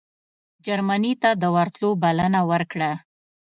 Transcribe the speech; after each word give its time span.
جرمني 0.65 1.11
ته 1.21 1.29
د 1.41 1.43
ورتلو 1.55 1.89
بلنه 2.03 2.39
ورکړه. 2.51 2.91